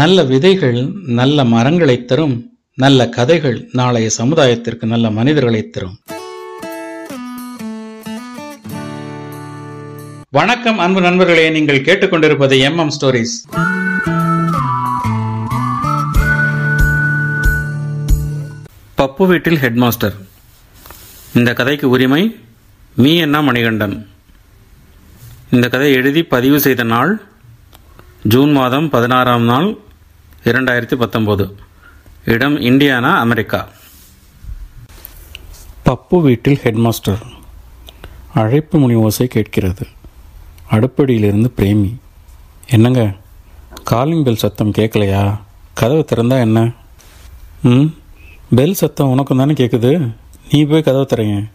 [0.00, 5.98] நல்ல விதைகள் நல்ல மரங்களை தரும் நல்ல கதைகள் நாளைய சமுதாயத்திற்கு நல்ல மனிதர்களை தரும்.
[10.30, 11.50] வணக்கம் அன்பு நண்பர்களே.
[11.50, 13.34] நீங்கள் கேட்டுக்கொண்டிருப்பது எம் எம் ஸ்டோரிஸ்
[18.96, 20.16] பப்பு வீட்டில் ஹெட்மாஸ்டர்
[21.34, 22.36] இந்த கதைக்கு உரிமை
[22.94, 24.06] மீ என்ன மணிகண்டன்.
[25.50, 27.31] இந்த கதை எழுதி பதிவு செய்த நாள்
[28.24, 29.76] ஜூன் மாதம் பதினாறாம் நாள்
[30.44, 31.52] இரண்டாயிரத்தி பத்தொம்போது
[32.24, 33.68] இடம் இந்தியானா அமெரிக்கா?
[35.84, 37.20] பப்பு வீட்டில் ஹெட்மாஸ்டர்.
[38.34, 39.86] அழைப்பு மணி ஓசை கேட்கிறது.
[40.70, 41.96] அடுப்படியிலிருந்து பிரேமி.
[42.68, 43.14] என்னங்க?
[43.84, 45.38] காலிங் பெல் சத்தம் கேட்கலையா?
[45.74, 46.72] கதவை திறந்தா என்ன?
[47.62, 47.84] ம்?
[48.54, 50.12] பெல் சத்தம் உனக்கும் தானே கேட்குது
[50.52, 51.50] நீ போய் கதவை திறங்க.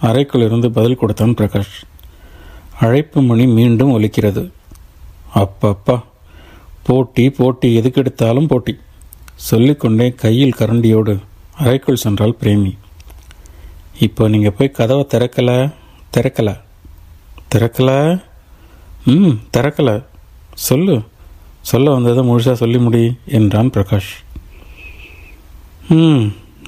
[0.00, 1.82] அறைக்குள் இருந்து பதில் கொடுத்தான் பிரகாஷ்.
[2.80, 4.50] அழைப்பு மணி மீண்டும் ஒலிக்கிறது.
[5.34, 6.02] அப்பப்பா.
[6.82, 8.76] போட்டி போட்டி எதுக்கெடுத்தாலும் போட்டி.
[9.34, 11.18] சொல்லிக்கொண்டே கையில் கரண்டியோடு
[11.54, 12.76] அறைக்குள் சென்றால் பிரேமி.
[14.00, 15.72] இப்போ நீங்கள் போய் கதவை திறக்கலை?
[16.16, 16.60] திறக்கல.
[17.54, 18.22] திறக்கல?
[19.04, 20.04] ம் திறக்கலை.
[20.54, 21.02] சொல்லு.
[21.60, 24.14] சொல்ல வந்ததை முழுசாக சொல்லி முடி என்றான் பிரகாஷ்.
[25.88, 26.26] ம்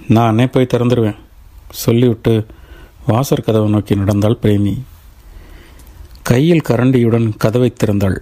[0.08, 1.16] நானே போய் திறந்துடுவேன்
[1.70, 2.46] சொல்லிவிட்டு
[3.06, 4.80] வாசற் கதவை நோக்கி நடந்தாள் பிரேமி.
[6.22, 8.18] கையில் கரண்டியுடன் கதவை திறந்தாள்.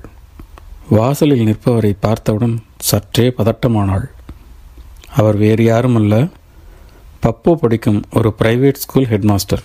[0.90, 4.06] வாசலில் நிற்பவரை பார்த்தவுடன் சற்றே பதட்டமானாள்.
[5.14, 6.26] அவர் வேறு யாரும் அல்ல
[7.22, 9.62] பப்பு படிக்கும் ஒரு பிரைவேட் ஸ்கூல் ஹெட்மாஸ்டர்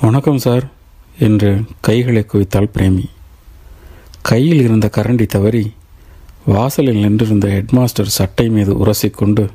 [0.00, 0.70] வணக்கம் சார்
[1.18, 3.04] என்று கைகளை குவித்தாள் பிரேமி.
[4.22, 5.74] கையில் இருந்த கரண்டி தவறி
[6.46, 9.48] வாசலில் நின்றிருந்த ஹெட்மாஸ்டர் சட்டை மீது உரசிக்கொண்டு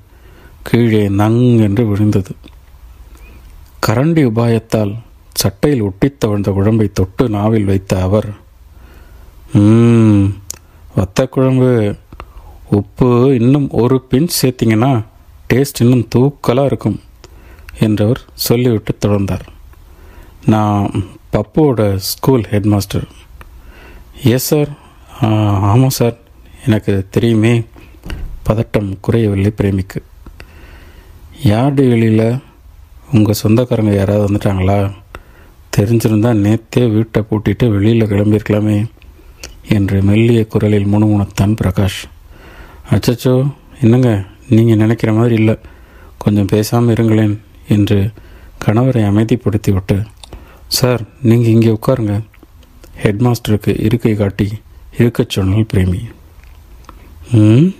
[0.63, 2.35] கீழே நங் என்று விழுந்தது.
[3.87, 4.95] கரண்டி உபாயத்தால்
[5.33, 8.40] சட்டையில் ஒட்டித் தவழ்ந்த குழம்பை தொட்டு நாவில் வைத்த அவர்
[10.97, 11.95] வத்தக்குழம்பு
[12.69, 13.07] உப்பு
[13.39, 15.03] இன்னும் ஒரு பின் சேர்த்திங்கன்னா
[15.53, 16.99] டேஸ்ட் இன்னும் தூக்கலாக இருக்கும்
[17.79, 19.43] என்றவர் சொல்லிவிட்டு தொடர்ந்தார்.
[20.45, 21.03] நான்
[21.33, 23.07] பப்புவோட ஸ்கூல் ஹெட்மாஸ்டர்
[24.23, 24.71] எஸ் சார்
[25.71, 26.15] ஆமாம் சார்
[26.65, 27.53] எனக்கு தெரியுமே.
[28.49, 29.99] பதட்டம் குறையவில்லை பிரேமிக்கு.
[31.43, 32.39] யார்டு வெளியில்
[33.13, 34.79] உங்கள் சொந்தக்காரங்க யாராவது வந்துட்டாங்களா?
[35.77, 38.79] தெரிஞ்சிருந்தால் நேத்தே வீட்டை பூட்டிட்டு வெளியில் கிளம்பியிருக்கலாமே.
[39.69, 42.03] என்று மெல்லிய குரலில் முணுமுணுத்தான் பிரகாஷ்.
[42.89, 45.57] அச்சச்சோ என்னங்க நீங்கள் நினைக்கிற மாதிரி இல்லை.
[46.17, 48.11] கொஞ்சம் பேசாமல் இருங்களேன் என்று
[48.65, 50.01] கணவரை அமைதிப்படுத்தி விட்டு
[50.67, 52.21] சார் நீங்கள் இங்கே உட்காருங்க.
[53.03, 54.51] ஹெட்மாஸ்டருக்கு இருக்கை காட்டி
[54.97, 56.01] இருக்கச் சொன்னால் பிரேமி.
[57.31, 57.73] ம்?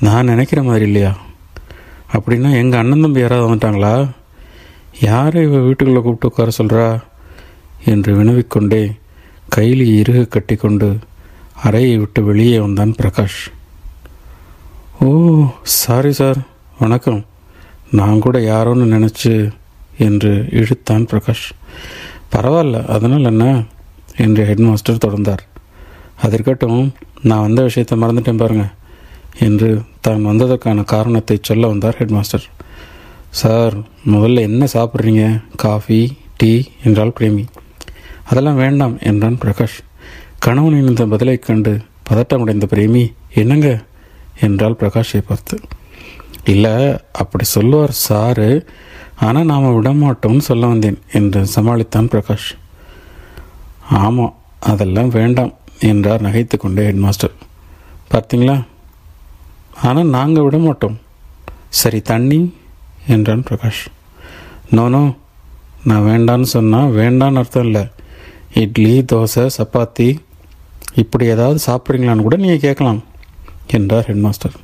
[0.00, 1.16] நான் நினைக்கிற மாதிரி இல்லையா?
[2.12, 4.10] அப்படின்னா எங்கள் அண்ணன் தம்பி யாராவது வந்துட்டாங்களா?
[5.00, 7.00] யாரை இவ வீட்டுக்குள்ளே கூப்பிட்டு உட்கார சொல்கிறா
[7.84, 8.92] என்று வினவிக்கொண்டே
[9.54, 10.98] கையில் இறுக கட்டிக்கொண்டு
[11.62, 13.40] அறையை விட்டு வெளியே வந்தான் பிரகாஷ்.
[15.00, 15.08] ஓ
[15.62, 16.38] சாரி சார்
[16.78, 17.24] வணக்கம்.
[17.90, 19.52] நான் கூட யாரோன்னு நினச்சி
[19.98, 21.46] என்று இழுத்தான் பிரகாஷ்.
[22.32, 23.62] பரவாயில்ல அதனால் என்ன?
[24.16, 25.44] என்று ஹெட்மாஸ்டர் தொடர்ந்தார்.
[26.22, 28.70] அதற்கட்டும் நான் வந்த விஷயத்தை மறந்துட்டேன் பாருங்க
[29.38, 32.46] என்று தான் வந்ததற்கான காரணத்தை சொல்ல வந்தார் ஹெட்மாஸ்டர்.
[33.30, 33.74] சார்
[34.06, 35.42] முதல்ல என்ன சாப்பிட்றீங்க?
[35.56, 37.46] காஃபி டீ என்றால் பிரேமி.
[38.30, 39.78] அதெல்லாம் வேண்டாம் என்றான் பிரகாஷ்.
[40.38, 41.72] கணவனின் இந்த பதிலைக் கண்டு
[42.08, 43.02] பதட்டமடைந்த பிரேமி
[43.34, 43.68] என்னங்க?
[44.40, 45.60] என்றால் பிரகாஷை பார்த்து.
[46.44, 46.74] இல்லை
[47.12, 48.66] அப்படி சொல்லுவார் சாரு
[49.26, 52.50] ஆனால் நாம் விடமாட்டோம்னு சொல்ல வந்தேன் என்று சமாளித்தான் பிரகாஷ்.
[53.90, 57.34] ஆமாம் அதெல்லாம் வேண்டாம் என்றார் நகைத்து கொண்டே ஹெட்மாஸ்டர்.
[58.12, 58.56] பார்த்தீங்களா?
[59.82, 60.96] ஆனால் நாங்கள் விட மாட்டோம்
[61.68, 62.54] சரி தண்ணி?
[63.06, 63.84] என்றான் பிரகாஷ்.
[64.70, 65.02] நோ நோ
[65.84, 67.84] நான் வேண்டான்னு சொன்னால் வேண்டான்னு அர்த்தம் இல்லை.
[68.54, 70.18] இட்லி தோசை சப்பாத்தி
[70.94, 73.04] இப்படி ஏதாவது சாப்பிட்றீங்களான்னு கூட நீங்கள் கேட்கலாம்
[73.66, 74.56] என்றார் ஹெட்மாஸ்டர்.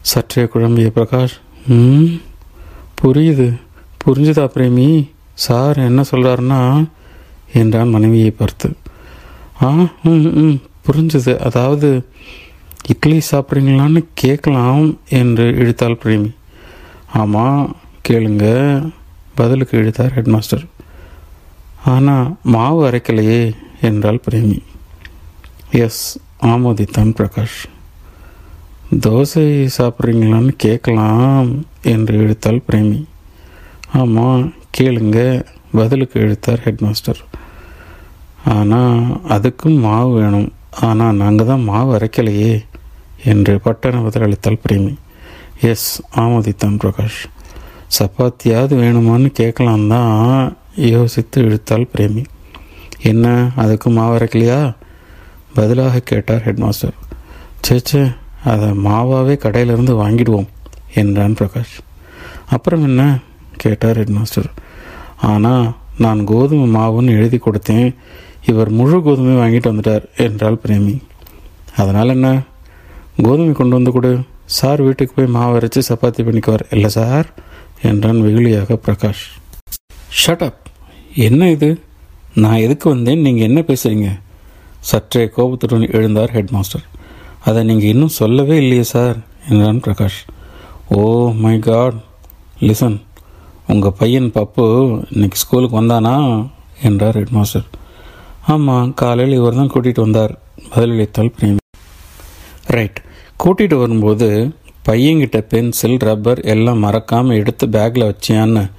[0.00, 2.08] சற்றே குழம்பிய பிரகாஷ் ம்
[3.02, 3.60] புரியுது
[4.04, 6.86] புரிஞ்சுதா பிரேமி சார் என்ன சொல்கிறாருன்னா
[7.52, 8.76] என்றான் மனைவியை பார்த்து.
[9.62, 9.70] ஆ
[10.02, 12.06] ம் ம் புரிஞ்சுது அதாவது
[12.88, 16.30] இட்லி சாப்பிட்றீங்களான்னு கேட்கலாம் என்று இழுத்தாள் பிரேமி.
[17.12, 17.76] ஆமாம்
[18.08, 18.46] கேளுங்க
[19.34, 20.64] பதிலுக்கு இழுத்தார் ஹெட்மாஸ்டர்.
[21.84, 24.62] ஆனால் மாவு அரைக்கலையே என்றால் பிரேமி.
[25.70, 27.60] எஸ் ஆமோதித்தான் பிரகாஷ்.
[29.04, 29.46] தோசை
[29.78, 31.50] சாப்பிட்றீங்களான்னு கேட்கலாம்
[31.82, 33.04] என்று இழுத்தாள் பிரேமி.
[33.92, 35.44] ஆமாம் கேளுங்க
[35.78, 37.20] பதிலுக்கு இழுத்தார் ஹெட்மாஸ்டர்.
[38.54, 39.00] ஆனால்
[39.36, 40.52] அதுக்கும் மாவு வேணும்.
[40.80, 42.54] ஆனால் நாங்கள் தான் மாவு அரைக்கலையே
[43.24, 44.94] என்று பட்டண பதிலளித்தாள் பிரேமி.
[45.60, 47.20] எஸ் ஆமோதித்தான் பிரகாஷ்.
[47.98, 52.24] சப்பாத்தியாவது வேணுமான்னு கேட்கலாம் தான் யோசித்து இழுத்தாள் பிரேமி.
[53.02, 54.74] என்ன அதுக்கும் மாவு அரைக்கலையா?
[55.54, 56.94] பதிலாக கேட்டார் ஹெட்மாஸ்டர்.
[57.68, 58.14] சேச்சே
[58.44, 60.46] அதை மாவாவே கடையிலிருந்து வாங்கிடுவோம்
[60.94, 61.78] என்றான் பிரகாஷ்.
[62.48, 63.18] அப்புறம் என்ன?
[63.56, 64.50] கேட்டார் ஹெட்மாஸ்டர்.
[65.20, 67.94] ஆனால் நான் கோதுமை மாவுன்னு எழுதி கொடுத்தேன்
[68.46, 71.02] இவர் முழு கோதுமை வாங்கிட்டு வந்துட்டார் என்றாள் பிரேமி.
[71.76, 72.40] அதனால் என்ன?
[73.22, 74.20] கோதுமை கொண்டு வந்து கொடு.
[74.44, 77.26] சார் வீட்டுக்கு போய் மாவு அரைச்சி சப்பாத்தி பண்ணிக்குவார் இல்லை சார்?
[77.82, 79.41] என்றான் வெகுளியாக பிரகாஷ்.
[80.20, 80.64] ஷட் அப்
[81.16, 81.68] என்ன இது?
[82.34, 83.20] நான் எதுக்கு வந்தேன்?
[83.20, 84.08] நீங்கள் என்ன பேசுகிறீங்க
[84.80, 86.84] சற்றே கோபத்துடன் எழுந்தார் ஹெட் மாஸ்டர்
[87.44, 89.16] அதை நீங்கள் இன்னும் சொல்லவே இல்லையே சார்
[89.48, 90.20] என்றான் Prakash.
[90.88, 91.94] Oh my god.
[92.60, 92.98] Listen
[93.66, 94.66] உங்கள் பையன் பப்பு
[95.10, 96.14] இன்னைக்கு ஸ்கூலுக்கு வந்தானா?
[96.82, 97.66] என்றார் ஹெட் மாஸ்டர்
[98.46, 100.38] ஆமாம் காலையில் இவர் தான் கூட்டிகிட்டு வந்தார்.
[100.74, 101.58] பதிலளித்தால் பிரேமி.
[102.66, 103.00] ரைட்.
[103.44, 104.28] கூட்டிகிட்டு வரும்போது
[104.88, 108.70] பையன்கிட்ட பென்சில் ரப்பர் எல்லாம் மறக்காமல் எடுத்து பேக்கில் வச்சியான்னு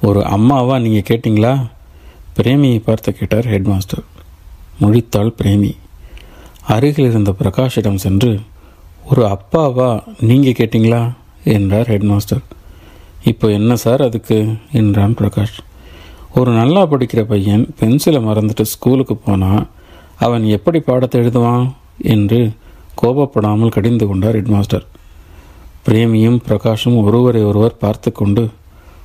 [0.00, 1.68] ஒரு அம்மாவா நீங்கள் கேட்டிங்களா?
[2.36, 4.04] பிரேமியை பார்த்து கேட்டார் ஹெட் மாஸ்டர்
[4.80, 5.76] முழித்தாள் பிரேமி.
[6.66, 8.40] அருகில் இருந்த பிரகாஷிடம் சென்று
[9.10, 11.12] ஒரு அப்பாவா நீங்கள் கேட்டிங்களா?
[11.44, 12.42] என்றார் ஹெட் மாஸ்டர்
[13.22, 14.58] இப்போ என்ன சார் அதுக்கு?
[14.72, 15.56] என்றான் பிரகாஷ்.
[16.34, 19.66] ஒரு நல்லா படிக்கிற பையன் பென்சிலை மறந்துட்டு ஸ்கூலுக்கு போனால்
[20.18, 21.66] அவன் எப்படி பாடத்தை எழுதுவான்?
[21.98, 22.52] என்று
[23.02, 24.86] கோபப்படாமல் கடிந்து கொண்டார் ஹெட் மாஸ்டர்
[25.88, 28.50] பிரேமியும் பிரகாஷும் ஒருவரை ஒருவர் பார்த்து கொண்டு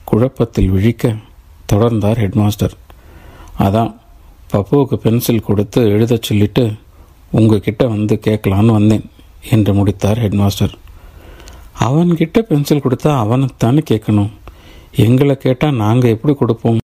[0.03, 1.15] குழப்பத்தில் விழிக்க
[1.73, 2.71] தொடர்ந்தார் ஹெட்மாஸ்டர்.
[3.59, 3.95] அதான்
[4.53, 6.73] பப்புவுக்கு பென்சில் கொடுத்து எழுதச் சொல்லிட்டு
[7.31, 9.09] உங்ககிட்ட வந்து கேட்கலான்னு வந்தேன்
[9.49, 10.73] என்று முடித்தார் ஹெட்மாஸ்டர்.
[11.79, 14.31] அவன்கிட்ட பென்சில் கொடுத்தா அவனைத்தானே கேட்கணும்.
[14.95, 16.79] எங்களை கேட்டால் நாங்கள் எப்படி கொடுப்போம்?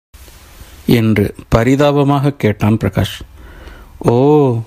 [0.86, 3.19] என்று பரிதாபமாக கேட்டான் பிரகாஷ்.
[3.98, 4.57] ஓ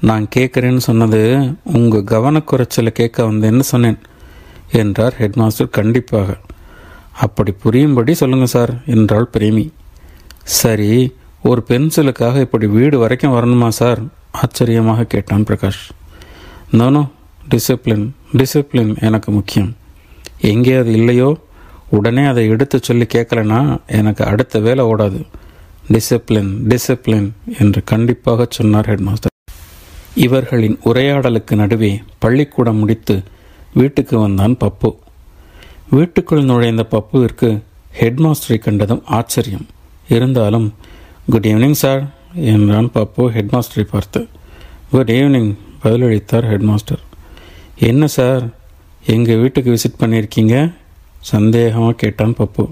[0.00, 3.98] நான் கேட்குறேன்னு சொன்னது உங்கள் கவனக்குறைச்சலை கேட்க வந்தேன்னு சொன்னேன்
[4.72, 6.38] என்றார் ஹெட்மாஸ்டர் கண்டிப்பாக.
[7.20, 9.70] அப்படி புரியும்படி சொல்லுங்கள் சார் என்றாள் பிரேமி.
[10.60, 14.00] சரி ஒரு பென்சிலுக்காக இப்படி வீடு வரைக்கும் வரணுமா சார்?
[14.32, 15.84] ஆச்சரியமாக கேட்டான் பிரகாஷ்.
[16.70, 17.02] நானோ
[17.50, 19.76] டிசிப்ளின் டிசிப்ளின் எனக்கு முக்கியம்.
[20.38, 21.36] எங்கே அது இல்லையோ?
[21.90, 25.20] உடனே அதை எடுத்து சொல்லி கேட்கலனா எனக்கு அடுத்த வேலை ஓடாது.
[25.92, 27.28] டிசிப்ளின் டிசிப்ளின்
[27.58, 29.34] என்று கண்டிப்பாக சொன்னார் ஹெட்மாஸ்டர்
[30.14, 33.22] இவர்களின் உரையாடலுக்கு நடுவே பள்ளிக்கூடம் முடித்து
[33.74, 34.90] வீட்டுக்கு வந்தான் பப்பு.
[35.90, 37.62] வீட்டுக்குள் நுழைந்த பப்புவிற்கு
[38.00, 39.66] ஹெட்மாஸ்டரை கண்டதும் ஆச்சரியம்.
[40.08, 40.74] இருந்தாலும்
[41.30, 44.28] குட் ஈவினிங் சார் என்றான் பப்பு ஹெட்மாஸ்டரை பார்த்து.
[44.90, 47.02] குட் ஈவினிங் பதிலளித்தார் ஹெட்மாஸ்டர்.
[47.78, 48.42] என்ன சார்
[49.06, 50.72] எங்கள் வீட்டுக்கு விசிட் பண்ணியிருக்கீங்க?
[51.32, 52.70] சந்தேகமாக கேட்டான் பப்பு.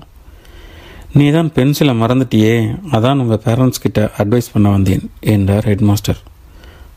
[1.12, 6.20] நீ தான் பென்சிலை மறந்துட்டியே அதான் உங்கள் பேரண்ட்ஸ் கிட்ட அட்வைஸ் பண்ண வந்தேன் என்றார் ஹெட்மாஸ்டர்.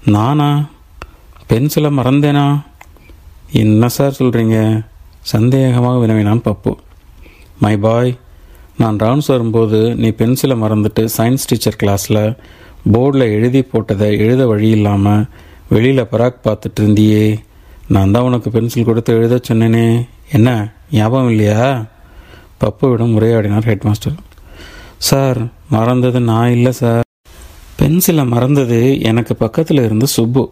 [0.06, 0.70] நானா?
[1.50, 2.62] பென்சிலை மறந்தேனா?
[3.52, 4.86] என்ன சார் சொல்கிறீங்க
[5.32, 6.72] சந்தேகமாக வினவினான் பப்பு.
[7.60, 8.18] மை பாய்
[8.78, 12.38] நான் ரவுண்ட்ஸ் வரும்போது நீ பென்சிலை மறந்துட்டு சயின்ஸ் டீச்சர் கிளாஸில்
[12.94, 15.26] போர்டில் எழுதி போட்டதை எழுத வழி இல்லாமல்
[15.70, 17.40] வெளியில் பராக் பார்த்துட்டு இருந்தியே.
[17.88, 20.08] நான் தான் உனக்கு பென்சில் கொடுத்து எழுத சொன்னேனே.
[20.32, 21.86] என்ன ஞாபகம் இல்லையா?
[22.62, 24.18] பப்புவிடம் உரையாடினார் ஹெட்மாஸ்டர்
[24.98, 25.40] சார்
[25.70, 27.04] மறந்தது நான் இல்லை சார்.
[27.82, 30.50] பென்சிலை மறந்தது எனக்கு பக்கத்தில் இருந்து சுப்பு.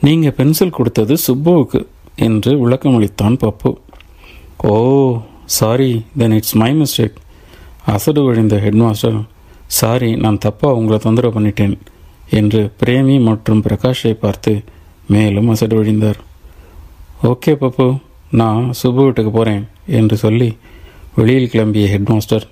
[0.00, 3.70] நீங்கள் பென்சில் கொடுத்தது சுப்புவுக்கு என்று விளக்கமளித்தான் Pappu.
[4.62, 4.74] Oh
[5.46, 7.16] sorry then it's my mistake
[7.86, 9.24] அசடு விழுந்த ஹெட்மாஸ்டர்
[9.66, 11.78] சாரி நான் தப்பாக உங்களை தொந்தரவு பண்ணிட்டேன்
[12.30, 14.64] என்று பிரேமி மற்றும் பிரகாஷை பார்த்து
[15.06, 16.16] மேலும் அசடு விழிந்தார்
[17.22, 17.98] ஓகே பப்பு
[18.30, 20.56] நான் சுப்பு வீட்டுக்கு போகிறேன் என்று சொல்லி
[21.14, 22.46] வெளியில் கிளம்பிய ஹெட்மாஸ்டர்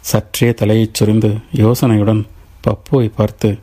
[0.00, 2.26] சற்றே தலையைச் சுரிந்து யோசனையுடன்
[2.66, 3.58] பப்புவை பார்த்து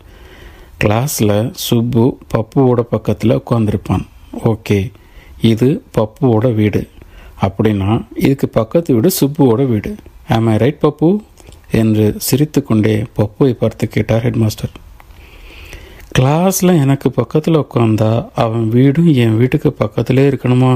[0.84, 4.08] கிளாஸில் சுப்பு பப்புவோட பக்கத்தில் உட்காந்துருப்பான்
[4.46, 4.92] ஓகே
[5.42, 6.90] இது பப்புவோட வீடு.
[7.46, 9.92] அப்படின்னா இதுக்கு பக்கத்து வீடு சுப்புவோட வீடு.
[10.30, 11.10] ஆம் ஐ ரைட் பப்பு
[11.80, 14.74] என்று சிரித்துக்கொண்டே பப்புவை பார்த்து கேட்டார் ஹெட்மாஸ்டர்
[16.18, 20.74] கிளாஸில் எனக்கு பக்கத்தில் உட்காந்தா அவன் வீடும் என் வீட்டுக்கு பக்கத்திலே இருக்கணுமா?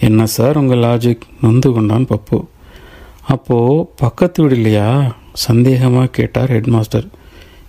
[0.00, 2.38] என்ன சார் உங்கள் லாஜிக் நொந்து கொண்டான் பப்பு
[3.28, 4.88] அப்போது பக்கத்து வீடு இல்லையா?
[5.46, 7.06] சந்தேகமாக கேட்டார் ஹெட்மாஸ்டர்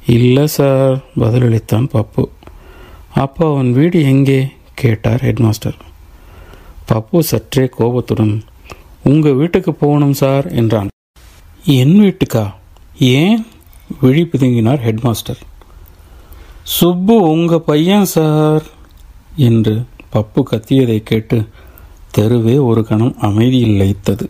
[0.06, 2.24] இல்லை சார் பதிலளித்தான் பப்பு
[3.14, 4.40] அப்போ அவன் வீடு எங்கே?
[4.74, 5.78] கேட்டார் ஹெட்மாஸ்டர்
[6.92, 8.44] பப்பு சற்றே கோபத்துடன்
[9.04, 10.88] உங்கள் வீட்டுக்கு போகணும் சார் என்றான்.
[11.66, 12.54] என் வீட்டுக்கா?
[13.00, 13.46] ஏன்?
[14.02, 15.42] விழி பிதுங்கினார் ஹெட்மாஸ்டர்.
[16.64, 18.64] சுப்பு உங்கள் பையன் சார்
[19.36, 21.48] என்று பப்பு கத்தியதை கேட்டு
[22.12, 24.30] தெருவே ஒரு கணம் அமைதியில் லைத்தது